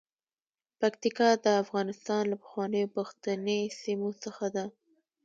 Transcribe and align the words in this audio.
پکتیکا 0.79 1.29
د 1.45 1.47
افغانستان 1.63 2.21
له 2.31 2.35
پخوانیو 2.43 2.93
پښتني 2.95 3.61
سیمو 3.81 4.09
څخه 4.23 4.45
ده. 4.55 4.65